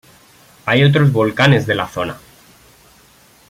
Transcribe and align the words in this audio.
Hay 0.65 0.83
otros 0.83 1.11
volcanes 1.11 1.67
de 1.67 1.75
la 1.75 1.87
zona. 1.87 2.17